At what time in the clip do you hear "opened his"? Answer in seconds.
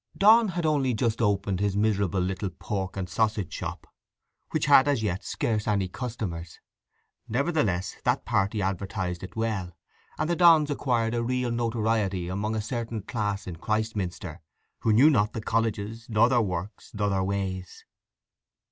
1.21-1.77